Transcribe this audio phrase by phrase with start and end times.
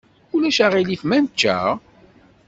[0.35, 1.57] Ulac aɣilif ma nečča?